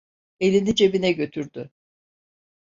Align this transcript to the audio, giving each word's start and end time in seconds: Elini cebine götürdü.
Elini 0.39 0.75
cebine 0.75 1.11
götürdü. 1.11 1.69